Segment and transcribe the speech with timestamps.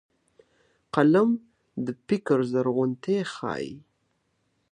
[0.93, 1.29] قلم
[1.85, 3.71] د فکر زرغونتيا ښيي